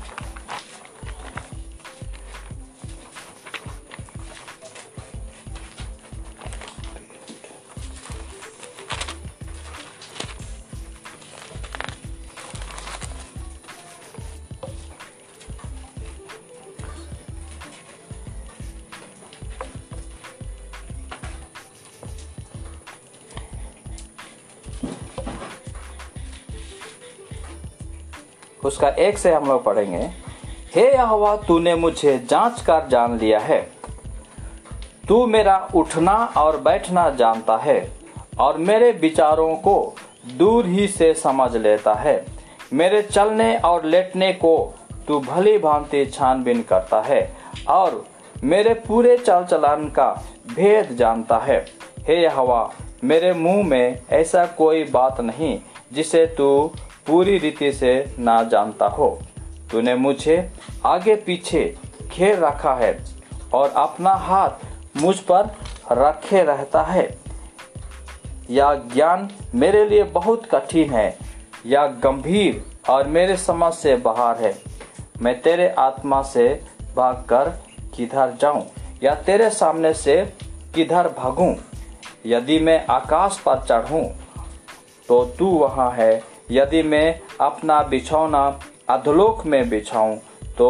उसका 28.66 28.90
एक 28.90 29.18
से 29.18 29.34
हम 29.34 29.48
लोग 29.48 29.64
पढ़ेंगे, 29.64 30.10
हे 30.76 30.92
यहोवा, 30.94 31.36
तूने 31.38 31.76
मुझे 31.76 32.18
जाँच 32.30 32.62
कर 32.62 32.88
जान 32.88 33.18
लिया 33.20 33.40
है। 33.40 33.62
तू 35.08 35.26
मेरा 35.28 35.58
उठना 35.76 36.14
और 36.38 36.58
बैठना 36.58 37.10
जानता 37.10 37.58
है 37.58 37.92
और 38.40 38.58
मेरे 38.58 38.92
विचारों 38.92 39.56
को 39.56 39.76
दूर 40.38 40.66
ही 40.66 40.88
से 40.88 41.14
समझ 41.14 41.56
लेता 41.56 41.94
है। 41.94 42.26
मेरे 42.74 43.02
चलने 43.02 43.56
और 43.58 43.86
लेटने 43.86 44.32
को 44.34 44.74
तू 45.08 45.20
भली 45.20 45.58
भांति 45.58 46.06
छानबीन 46.06 46.62
करता 46.62 47.02
है 47.02 47.22
और 47.70 48.04
मेरे 48.44 48.74
पूरे 48.88 49.18
चाल 49.18 49.44
चलन 49.46 49.90
का 49.96 50.12
भेद 50.48 50.96
जानता 50.96 51.38
है। 51.38 51.60
हे 52.08 52.26
हवा 52.28 52.70
मेरे 53.04 53.34
मुँह 53.34 53.64
में 53.68 54.02
ऐसा 54.12 54.46
कोई 54.58 54.84
बात 54.84 55.20
नहीं 55.22 55.58
जिसे 55.94 56.26
तू 56.28 56.72
पूरी 57.08 57.38
रीति 57.38 57.72
से 57.74 58.16
ना 58.20 58.44
जानता 58.44 58.86
हो। 58.86 59.20
तूने 59.72 59.96
मुझे 59.96 60.52
आगे 60.86 61.16
पीछे 61.16 61.78
घेर 62.16 62.40
रखा 62.40 62.74
है 62.74 63.06
और 63.54 63.70
अपना 63.70 64.14
हाथ 64.14 64.50
मुझ 64.98 65.20
पर 65.20 65.56
रखे 65.92 66.44
रहता 66.44 66.84
है। 66.84 67.18
या 68.50 68.74
ज्ञान 68.76 69.30
मेरे 69.56 69.86
लिए 69.86 70.04
बहुत 70.04 70.46
कठिन 70.46 70.94
है। 70.94 71.18
या 71.66 71.88
गंभीर 71.88 72.66
और 72.90 73.08
मेरे 73.08 73.38
समझ 73.38 73.74
से 73.74 73.96
बाहर 73.96 74.38
है। 74.38 74.62
मैं 75.22 75.42
तेरे 75.42 75.70
आत्मा 75.70 76.22
से 76.22 76.62
भागकर 76.96 77.50
किधर 77.96 78.34
जाऊँ 78.42 78.66
या 79.04 79.16
तेरे 79.16 79.50
सामने 79.50 79.94
से 79.94 80.34
किधर 80.76 81.08
भागूं? 81.08 81.56
यदि 82.26 82.60
मैं 82.60 82.86
आकाश 82.86 83.40
पर 83.40 83.64
चढ़ूं 83.64 84.04
तो 85.08 85.26
तू 85.26 85.46
वहाँ 85.46 85.92
है 85.92 86.33
यदि 86.54 86.82
मैं 86.84 87.20
अपना 87.42 87.82
बिछौना 87.84 88.46
अधलोक 88.90 89.46
में 89.46 89.70
बिछाऊं 89.70 90.16
तो 90.58 90.70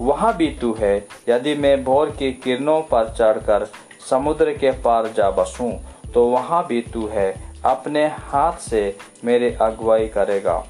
वहाँ 0.00 0.36
भी 0.36 0.48
तू 0.60 0.74
है। 0.78 0.96
यदि 1.28 1.54
मैं 1.54 1.82
भोर 1.84 2.10
की 2.10 2.32
किरणों 2.34 2.80
पर 2.82 3.08
चढ़कर 3.10 3.66
समुद्र 4.10 4.52
के 4.54 4.70
पार 4.82 5.08
जा 5.08 5.30
बसूं 5.30 5.70
तो 6.14 6.24
वहाँ 6.26 6.66
भी 6.66 6.80
तू 6.92 7.06
है। 7.06 7.30
अपने 7.66 8.06
हाथ 8.24 8.58
से 8.60 8.82
मेरे 9.24 9.50
अगुवाई 9.62 10.06
करेगा 10.08 10.62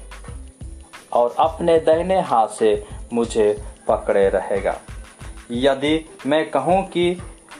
और 1.13 1.35
अपने 1.39 1.77
दहने 1.79 2.19
हाथ 2.21 2.47
से 2.49 2.71
मुझे 3.13 3.51
पकड़े 3.87 4.27
रहेगा। 4.29 4.79
यदि 5.51 5.99
मैं 6.25 6.49
कहूँ 6.51 6.81
कि 6.87 7.11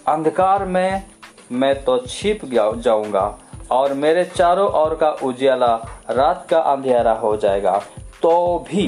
अंधकार 0.07 0.65
में 0.65 1.03
मैं 1.51 1.73
तो 1.83 1.97
छिप 1.99 2.45
जाऊँगा 2.77 3.27
और 3.71 3.93
मेरे 3.93 4.23
चारों 4.27 4.69
ओर 4.75 4.95
का 4.95 5.09
उजियाला 5.23 5.73
रात 6.09 6.45
का 6.49 6.59
अंधेरा 6.71 7.11
हो 7.13 7.35
जाएगा 7.37 7.77
तो 8.21 8.65
भी 8.69 8.87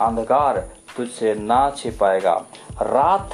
अंधकार 0.00 0.58
तुझसे 0.96 1.34
ना 1.34 1.70
छिपाएगा। 1.70 2.34
रात 2.82 3.30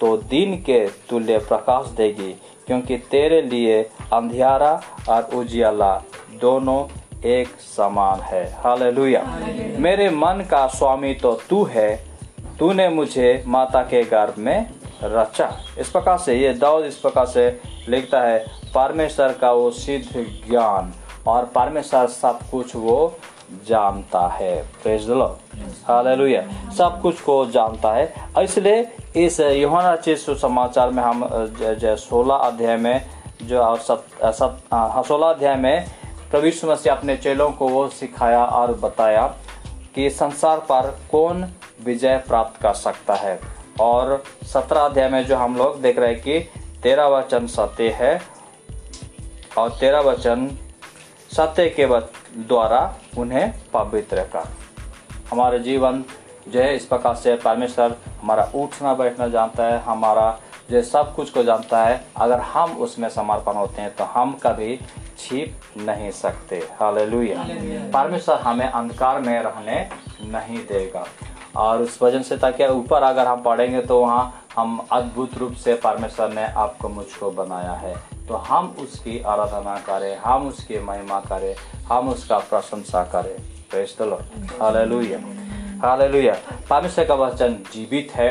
तो 0.00 0.16
दिन 0.16 0.54
के 0.62 0.86
तुल्य 1.08 1.38
प्रकाश 1.38 1.86
देगी, 1.88 2.32
क्योंकि 2.66 2.96
तेरे 3.10 3.40
लिए 3.42 3.82
अंधियारा 4.12 4.72
और 5.08 5.30
उजियाला 5.34 5.94
दोनों 6.40 6.84
एक 7.26 7.48
समान 7.68 8.20
है। 8.22 8.44
हालेलुया। 8.54 9.22
मेरे 9.78 10.08
मन 10.10 10.44
का 10.50 10.66
स्वामी 10.68 11.14
तो 11.14 11.32
तू 11.50 11.62
है, 11.64 11.94
तूने 12.58 12.88
मुझे 12.88 13.42
माता 13.46 13.82
के 13.82 14.02
गर्भ 14.04 14.34
में 14.38 14.70
रचा। 15.02 15.50
इस 15.78 15.90
प्रकार 15.90 16.18
से 16.18 16.34
ये 16.34 16.52
दाऊद 16.54 16.84
इस 16.84 16.96
प्रकार 16.96 17.26
से 17.26 17.48
लिखता 17.88 18.20
है 18.20 18.38
परमेश्वर 18.74 19.32
का 19.32 19.52
वो 19.52 19.70
सिद्ध 19.70 20.24
ज्ञान 20.48 20.92
और 21.26 21.44
परमेश्वर 21.44 22.06
सब 22.06 22.38
कुछ 22.50 22.74
वो 22.76 23.18
जानता 23.68 24.26
है। 24.28 24.56
हालेलुया 25.86 26.42
सब 26.78 27.00
कुछ 27.02 27.20
को 27.20 27.44
जानता 27.46 27.92
है। 27.92 28.12
इसलिए 28.38 28.80
इस 29.16 29.40
योहाना 29.40 29.94
चीज़ 29.96 30.30
समाचार 30.30 30.90
में 30.90 31.02
हम 31.02 31.28
सोलह 31.82 32.34
अध्याय 32.34 32.76
में 32.76 33.06
जो 33.42 33.60
और 33.60 33.78
सत 33.78 34.04
हाँ, 34.72 35.02
सोलह 35.02 35.26
अध्याय 35.26 35.56
में 35.56 35.86
प्रवीष 36.30 36.64
मसीह 36.64 36.92
अपने 36.92 37.16
चेलों 37.16 37.50
को 37.50 37.68
वो 37.68 37.88
सिखाया 37.88 38.44
और 38.44 38.72
बताया 38.72 39.26
कि 39.94 40.10
संसार 40.10 40.58
पर 40.58 40.98
कौन 41.12 41.46
विजय 41.84 42.16
प्राप्त 42.28 42.60
कर 42.62 42.74
सकता 42.74 43.14
है। 43.14 43.38
और 43.80 44.22
सत्रह 44.44 44.80
अध्याय 44.80 45.08
में 45.08 45.24
जो 45.26 45.36
हम 45.36 45.56
लोग 45.56 45.80
देख 45.82 45.98
रहे 45.98 46.12
हैं 46.12 46.20
कि 46.22 46.38
तेरा 46.82 47.06
वचन 47.08 47.46
सत्य 47.46 47.88
है 47.90 48.20
और 49.58 49.70
तेरा 49.70 50.00
वचन 50.00 50.48
सत्य 51.32 51.68
के 51.70 51.86
द्वारा 51.86 52.80
उन्हें 53.18 53.52
पवित्र 53.72 54.22
कर। 54.24 54.48
हमारे 55.30 55.58
जीवन 55.58 56.04
जो 56.48 56.60
है 56.60 56.76
इस 56.76 56.84
प्रकार 56.86 57.14
से 57.14 57.34
परमेश्वर 57.36 57.96
हमारा 58.20 58.50
उठना 58.54 58.94
बैठना 58.94 59.26
जानता 59.28 59.64
है 59.64 59.78
हमारा 59.78 60.38
जो 60.70 60.82
सब 60.82 61.14
कुछ 61.14 61.30
को 61.30 61.42
जानता 61.42 61.84
है। 61.84 62.04
अगर 62.16 62.40
हम 62.44 62.76
उसमें 62.78 63.08
समर्पण 63.08 63.52
होते 63.52 63.82
हैं 63.82 63.94
तो 63.94 64.04
हम 64.04 64.32
कभी 64.42 64.78
छिप 65.18 65.60
नहीं 65.76 66.10
सकते। 66.10 66.56
हालेलुया। 66.80 67.44
परमेश्वर 67.92 68.38
हमें 68.38 68.66
अंधकार 68.66 69.20
में 69.20 69.38
रहने 69.42 69.80
नहीं 70.32 70.58
देगा। 70.66 71.04
और 71.56 71.82
उस 71.82 71.98
वज़न 72.02 72.22
से 72.22 72.36
ताकि 72.36 72.66
ऊपर 72.66 73.02
अगर 73.02 73.26
हम 73.26 73.42
पढ़ेंगे 73.42 73.80
तो 73.80 74.00
वहाँ 74.00 74.44
हम 74.56 74.78
अद्भुत 74.92 75.36
रूप 75.38 75.52
से 75.54 75.74
परमेश्वर 75.74 76.32
ने 76.32 76.44
आपको 76.44 76.88
मुझको 76.88 77.30
बनाया 77.30 77.72
है। 77.72 77.94
तो 78.28 78.36
हम 78.36 78.74
उसकी 78.80 79.18
आराधना 79.22 79.76
करें, 79.78 80.16
हम 80.18 80.48
उसकी 80.48 80.78
महिमा 80.78 81.20
करें, 81.20 81.54
हम 81.86 82.08
उसका 82.08 82.38
प्रशंसा 82.38 83.02
करें। 83.14 83.36
हालेलुया 84.60 85.18
हालेलुया 85.82 86.34
परमेश्वर 86.70 87.04
का 87.04 87.14
वचन 87.14 87.56
जीवित 87.72 88.12
है 88.14 88.30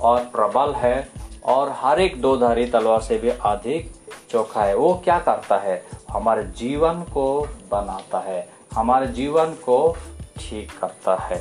और 0.00 0.20
प्रबल 0.26 0.72
है 0.74 1.08
और 1.44 1.72
हर 1.76 2.00
एक 2.00 2.20
दो 2.20 2.36
धारी 2.36 2.64
तलवार 2.66 3.00
से 3.00 3.18
भी 3.18 3.28
अधिक 3.28 3.92
चोखा 4.30 4.62
है। 4.62 4.74
वो 4.76 4.92
क्या 5.04 5.18
करता 5.18 5.56
है? 5.56 5.82
हमारे 6.10 6.44
जीवन 6.56 7.02
को 7.14 7.48
बनाता 7.70 8.18
है। 8.18 8.48
हमारे 8.74 9.06
जीवन 9.06 9.52
को 9.64 9.96
ठीक 10.40 10.70
करता 10.80 11.14
है। 11.22 11.40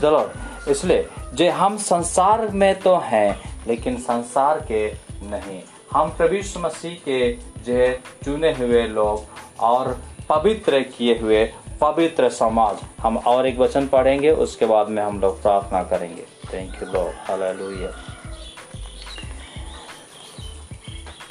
द 0.00 0.04
लॉर्ड 0.04 0.70
इसलिए, 0.70 1.06
जे 1.34 1.48
हम 1.50 1.76
संसार 1.76 2.46
में 2.48 2.80
तो 2.80 2.96
हैं, 3.04 3.40
लेकिन 3.66 3.96
संसार 3.96 4.60
के 4.70 4.86
नहीं। 5.30 5.60
हम 5.92 6.10
प्रभु 6.10 6.60
मसीह 6.60 6.94
के 7.08 7.32
जो 7.66 7.92
चुने 8.24 8.52
हुए 8.52 8.86
लोग 8.88 9.60
और 9.60 9.98
पवित्र 10.28 10.80
किए 10.96 11.18
हुए 11.18 11.44
पवित्र 11.80 12.28
समाज, 12.28 12.76
हम 13.00 13.16
और 13.16 13.46
एक 13.46 13.58
वचन 13.58 13.86
पढ़ेंगे, 13.86 14.30
उसके 14.30 14.66
बाद 14.66 14.88
में 14.88 15.02
हम 15.02 15.20
लोग 15.20 15.40
प्रार्थना 15.42 15.82
करेंगे। 15.82 16.24
थैंक 16.52 16.82
यू 16.82 16.92
लॉर्ड 16.92 17.14
हालेलुया 17.20 17.90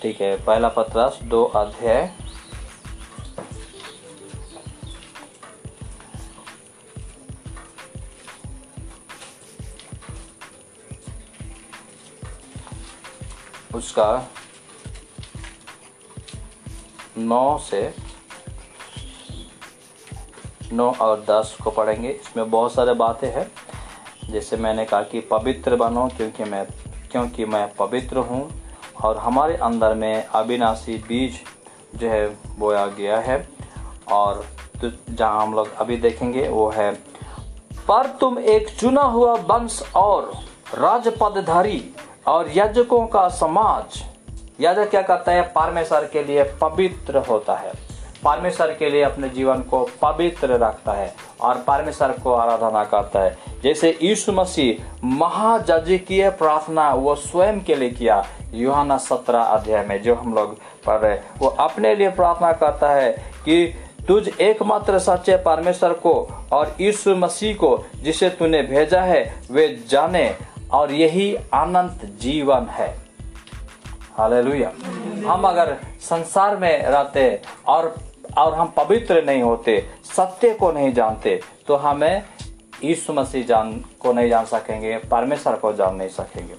ठीक 0.01 0.21
है, 0.21 0.35
पहला 0.43 0.67
पत्रास, 0.67 1.19
दो 1.23 1.43
अध्याय। 1.45 2.11
उसका 13.75 14.27
नौ 17.17 17.57
से 17.57 17.93
नौ 20.73 20.91
और 21.01 21.19
दस 21.29 21.55
को 21.63 21.71
पढ़ेंगे। 21.71 22.09
इसमें 22.09 22.49
बहुत 22.49 22.73
सारे 22.73 22.93
बातें 22.93 23.27
हैं। 23.31 23.51
जैसे 24.31 24.57
मैंने 24.57 24.85
कहा 24.85 25.01
कि 25.03 25.19
पवित्र 25.21 25.75
बनो 25.75 26.07
क्योंकि 26.17 26.43
मैं 26.43 26.65
क्योंकि 27.11 27.45
मैं 27.45 27.67
पवित्र 27.75 28.17
हूँ 28.19 28.49
और 29.03 29.17
हमारे 29.17 29.55
अंदर 29.59 29.93
में 29.93 30.25
अविनाशी 30.25 30.97
बीज 31.07 31.39
जो 31.95 32.09
है 32.09 32.27
बोया 32.59 32.85
गया 32.87 33.17
है 33.19 33.37
और 34.11 34.45
तो 34.81 34.89
जहाँ 35.09 35.41
हम 35.41 35.53
लोग 35.53 35.73
अभी 35.75 35.97
देखेंगे 35.97 36.47
वो 36.49 36.69
है, 36.69 36.91
पर 37.87 38.07
तुम 38.19 38.39
एक 38.39 38.69
चुना 38.79 39.01
हुआ 39.01 39.33
वंश 39.49 39.81
और 39.95 40.31
राजपदधारी 40.73 41.77
और 42.27 42.51
यजकों 42.55 43.05
का 43.07 43.27
समाज, 43.29 44.03
याजक 44.61 44.89
क्या 44.89 45.01
करता 45.01 45.31
है? 45.31 45.41
परमेश्वर 45.41 46.05
के 46.05 46.23
लिए 46.23 46.43
पवित्र 46.43 47.17
होता 47.17 47.55
है। 47.55 47.71
परमेश्वर 48.23 48.73
के 48.73 48.89
लिए 48.89 49.01
अपने 49.03 49.29
जीवन 49.29 49.61
को 49.61 49.89
पवित्र 50.01 50.53
रखता 50.53 50.91
है 50.91 51.15
और 51.41 51.55
परमेश्वर 51.57 52.11
को 52.23 52.33
आराधना 52.33 52.83
करता 52.83 53.19
है। 53.19 53.37
जैसे 53.63 53.97
यीशु 54.01 54.31
मसीह 54.31 54.83
महाजकीय 55.03 56.29
प्रार्थना 56.29 56.93
वो 56.93 57.15
स्वयं 57.15 57.59
के 57.61 57.75
लिए 57.75 57.89
किया, 57.89 58.25
युहाना 58.53 58.97
सत्रह 58.97 59.39
अध्याय 59.39 59.85
में 59.85 60.01
जो 60.01 60.15
हम 60.15 60.33
लोग 60.33 60.57
पढ़ 60.85 60.99
रहे 60.99 61.17
वो 61.37 61.47
अपने 61.47 61.95
लिए 61.95 62.09
प्रार्थना 62.09 62.51
करता 62.51 62.91
है 62.91 63.11
कि 63.45 63.73
तुझ 64.07 64.27
एकमात्र 64.41 64.99
सच्चे 64.99 65.35
परमेश्वर 65.37 65.93
को 65.93 66.13
और 66.51 66.75
यीशु 66.81 67.15
मसीह 67.15 67.55
को 67.55 67.85
जिसे 67.95 68.29
तूने 68.29 68.61
भेजा 68.61 69.01
है, 69.01 69.35
वे 69.51 69.67
जाने 69.89 70.35
और 70.73 70.91
यही 70.91 71.33
अनंत 71.35 72.05
जीवन 72.21 72.67
है। 72.69 72.87
हालेलुया। 74.13 74.71
हम 75.27 75.47
अगर 75.47 75.77
संसार 76.01 76.57
में 76.57 76.83
रहते 76.83 77.41
और 77.67 77.93
और 78.37 78.53
हम 78.53 78.67
पवित्र 78.77 79.23
नहीं 79.25 79.41
होते, 79.41 79.85
सत्य 80.05 80.53
को 80.53 80.71
नहीं 80.71 80.93
जानते 80.93 81.39
तो 81.67 81.75
हमें 81.75 82.23
यीशु 82.83 83.13
मसीह 83.13 83.45
जान, 83.45 83.73
को 83.99 84.13
नहीं 84.13 84.29
जान 84.29 84.45
सकेंगे, 84.45 84.97
परमेश्वर 84.97 85.55
को 85.55 85.71
जान 85.73 85.95
नहीं 85.95 86.09
सकेंगे। 86.09 86.53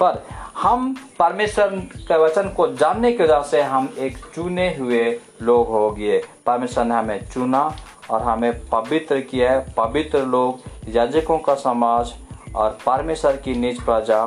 पर 0.00 0.22
हम 0.56 0.94
परमेश्वर 1.18 1.68
के 1.98 2.18
वचन 2.18 2.48
को 2.48 2.66
जानने 2.74 3.12
की 3.12 3.22
वजह 3.22 3.42
से 3.42 3.62
हम 3.62 3.88
एक 3.98 4.18
चुने 4.34 4.68
हुए 4.76 5.18
लोग 5.42 5.68
हो 5.68 5.90
गए। 5.90 6.18
परमेश्वर 6.46 6.84
ने 6.84 6.94
हमें 6.94 7.28
चुना 7.30 7.62
और 8.10 8.22
हमें 8.22 8.52
पवित्र 8.68 9.20
किया 9.20 9.52
है। 9.52 9.72
पवित्र 9.74 10.24
लोग, 10.26 10.60
याजकों 10.88 11.38
का 11.38 11.54
समाज 11.56 12.12
और 12.56 12.78
परमेश्वर 12.86 13.36
की 13.36 13.54
निज 13.54 13.82
प्रजा। 13.82 14.24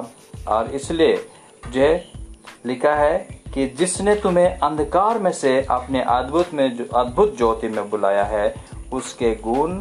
और 0.48 0.70
इसलिए 0.72 1.16
जो 1.68 2.00
लिखा 2.66 2.94
है 2.96 3.18
कि 3.54 3.68
जिसने 3.70 4.16
तुम्हें 4.16 4.60
अंधकार 4.60 5.20
में 5.20 5.32
से 5.32 5.66
अपने 5.70 6.02
अद्भुत 6.02 6.54
में 6.54 6.88
अद्भुत 6.90 7.38
ज्योति 7.38 7.68
में 7.68 7.90
बुलाया 7.90 8.24
है 8.24 8.54
उसके 8.94 9.36
गुण 9.36 9.76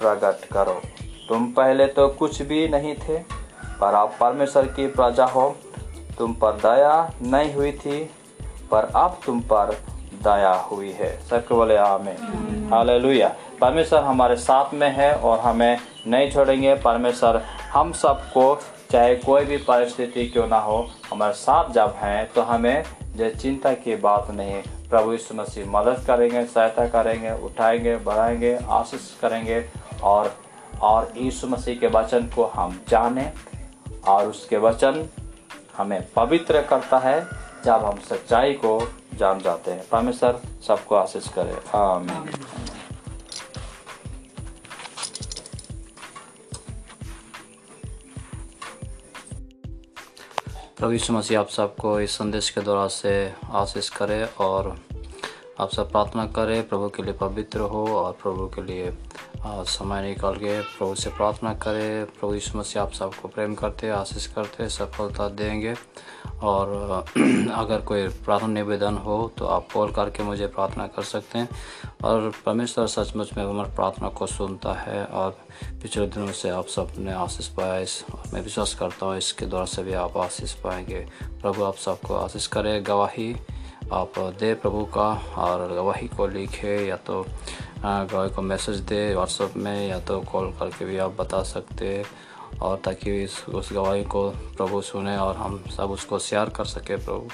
प्रकट 0.00 0.44
करो। 0.52 0.80
तुम 1.28 1.46
पहले 1.52 1.86
तो 1.86 2.08
कुछ 2.08 2.42
भी 2.42 2.68
नहीं 2.68 2.94
थे 2.94 3.18
पर 3.80 3.94
आप 3.94 4.16
परमेश्वर 4.20 4.66
की 4.66 4.86
प्रजा 4.86 5.24
हो। 5.24 5.56
तुम 6.18 6.32
पर 6.34 6.52
दया 6.56 7.10
नहीं 7.22 7.54
हुई 7.54 7.72
थी 7.72 7.98
पर 8.70 8.90
अब 8.96 9.18
तुम 9.26 9.40
पर 9.40 9.76
दया 10.24 10.52
हुई 10.62 10.90
है। 10.92 11.10
सबके 11.26 11.54
बोले 11.54 11.76
आमेन। 11.76 12.68
हालेलुया। 12.72 13.34
परमेश्वर 13.60 14.02
हमारे 14.02 14.36
साथ 14.36 14.74
में 14.74 14.90
है 14.90 15.12
और 15.14 15.38
हमें 15.38 15.78
नहीं 16.06 16.30
छोड़ेंगे। 16.30 16.74
परमेश्वर 16.74 17.42
हम 17.72 17.92
सबको, 17.92 18.60
चाहे 18.90 19.14
कोई 19.16 19.44
भी 19.44 19.56
परिस्थिति 19.56 20.26
क्यों 20.26 20.46
ना 20.48 20.58
हो, 20.58 20.90
हमारे 21.10 21.32
साथ 21.32 21.70
जब 21.70 21.94
हैं 21.96 22.32
तो 22.32 22.42
हमें 22.42 22.84
जो 23.16 23.30
चिंता 23.30 23.72
की 23.72 23.96
बात 23.96 24.30
नहीं। 24.30 24.62
प्रभु 24.90 25.12
यीशु 25.12 25.34
मसीह 25.34 25.70
मदद 25.70 26.04
करेंगे, 26.06 26.44
सहायता 26.44 26.88
करेंगे, 26.88 27.30
उठाएँगे, 27.30 27.96
बढ़ाएँगे, 27.96 28.58
आशीष 28.68 29.00
करेंगे, 29.20 29.64
और 30.02 30.34
और 30.80 31.12
यीशु 31.16 31.46
मसीह 31.46 31.78
के 31.78 31.86
वचन 31.86 32.22
को 32.22 32.44
हम 32.44 32.80
जाने, 32.88 33.32
और 34.08 34.26
उसके 34.26 34.56
वचन 34.56 35.08
हमें 35.76 36.06
पवित्र 36.16 36.62
करता 36.62 36.98
है, 36.98 37.26
जब 37.64 37.84
हम 37.84 37.98
सच्चाई 37.98 38.52
को 38.52 38.92
जान 39.14 39.40
जाते 39.40 39.70
हैं। 39.70 39.88
परमेश्वर 39.92 40.40
सबको 40.66 40.94
आशीष 40.94 41.28
करे। 41.28 41.56
आमीन। 41.74 42.67
प्रभु 50.78 50.92
यीशु 50.92 51.12
मसीह, 51.12 51.38
आप 51.40 51.48
सबको 51.48 52.00
इस 52.00 52.12
संदेश 52.18 52.48
के 52.50 52.60
द्वारा 52.60 52.86
से 52.86 53.10
आशीष 53.50 53.88
करे 53.88 54.24
और 54.40 54.78
आप 55.60 55.70
सब 55.70 55.90
प्रार्थना 55.90 56.26
करें, 56.26 56.68
प्रभु 56.68 56.88
के 56.88 57.02
लिए 57.02 57.12
पवित्र 57.12 57.60
हो 57.60 57.84
और 57.98 58.12
प्रभु 58.12 58.46
के 58.46 58.62
लिए 58.62 58.92
समय 59.44 60.02
निकाल 60.02 60.34
के 60.34 60.60
प्रभु 60.62 60.94
से 60.94 61.10
प्रार्थना 61.10 61.54
करें। 61.54 62.06
प्रभु 62.06 62.34
यीशु 62.34 62.58
मसीह, 62.58 62.82
आप 62.82 62.92
सबको 62.92 63.28
प्रेम 63.28 63.54
करते, 63.54 63.88
आशीष 63.90 64.26
करते, 64.26 64.68
सफलता 64.68 65.28
देंगे। 65.28 65.74
और, 66.42 67.04
अगर 67.54 67.80
कोई 67.80 68.08
प्रार्थना 68.08 68.48
निवेदन 68.48 68.94
हो 68.96 69.32
तो 69.38 69.46
आप 69.46 69.72
कॉल 69.72 69.90
करके 69.92 70.22
मुझे 70.22 70.46
प्रार्थना 70.46 70.86
कर 70.86 71.02
सकते 71.02 71.38
हैं। 71.38 71.48
और 72.04 72.32
परमेश्वर 72.46 72.86
सचमुच 72.86 73.36
में 73.36 73.44
हमारी 73.44 73.70
प्रार्थना 73.70 74.08
को 74.08 74.26
सुनता 74.26 74.72
है 74.72 75.04
और 75.04 75.30
पिछले 75.82 76.06
दिनों 76.06 76.32
से 76.32 76.50
आप 76.50 76.66
सबने 76.66 77.12
आशीष 77.12 77.48
पाया 77.48 77.78
इस, 77.78 78.04
मैं 78.34 78.42
विश्वास 78.42 78.74
करता 78.74 79.06
हूँ 79.06 79.16
इसके 79.16 79.46
द्वारा 79.46 79.66
से 79.66 79.82
भी 79.82 79.92
आप 79.92 80.16
आशीष 80.16 80.52
पाएँगे। 80.54 81.06
प्रभु, 81.42 81.64
आप 81.64 81.76
सबको 81.76 82.14
आशीष 82.14 82.46
करें, 82.46 82.84
गवाही 82.86 83.34
आप 83.92 84.18
दे 84.18 84.54
प्रभु 84.54 84.84
का, 84.84 85.08
और 85.38 85.72
गवाही 85.72 86.08
को 86.08 86.26
लिखे, 86.26 86.86
या 86.88 86.96
तो 86.96 87.26
गवाही 87.84 88.30
को 88.30 88.42
मैसेज 88.42 88.76
दे 88.76 89.14
व्हाट्सएप 89.14 89.56
में, 89.56 89.88
या 89.88 90.00
तो 90.00 90.20
कॉल 90.20 90.50
करके 90.50 90.84
भी 90.84 90.98
आप 90.98 91.16
बता 91.18 91.42
सकते 91.42 91.96
हैं 91.96 92.04
और 92.62 92.76
ताकि 92.76 93.22
इस, 93.22 93.46
उस 93.48 93.72
गवाही 93.72 94.04
को 94.04 94.30
प्रभु 94.30 94.82
सुने 94.82 95.16
और 95.16 95.36
हम 95.36 95.64
सब 95.76 95.90
उसको 95.90 96.18
शेयर 96.18 96.48
कर 96.48 96.64
सके 96.64 96.96
प्रभु। 96.96 97.28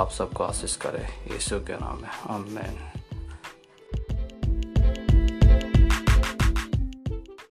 आप 0.00 0.10
सबको 0.10 0.44
आशीष 0.44 0.76
करें। 0.76 1.32
यीशु 1.32 1.60
के 1.60 1.72
नाम 1.72 2.02
में। 2.02 2.08
आमेन। 2.08 2.87